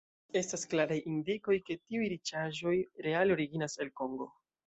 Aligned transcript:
Estas 0.39 0.61
klaraj 0.69 0.95
indikoj, 1.11 1.57
ke 1.67 1.77
tiuj 1.83 2.09
riĉaĵoj 2.15 2.75
reale 3.09 3.37
originas 3.39 3.77
el 3.85 3.95
Kongo. 4.01 4.31